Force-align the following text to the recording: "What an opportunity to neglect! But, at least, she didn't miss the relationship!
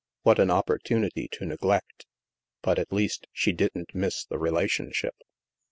"What 0.23 0.39
an 0.39 0.49
opportunity 0.49 1.27
to 1.33 1.45
neglect! 1.45 2.07
But, 2.63 2.79
at 2.79 2.91
least, 2.91 3.27
she 3.31 3.51
didn't 3.51 3.93
miss 3.93 4.25
the 4.25 4.39
relationship! 4.39 5.13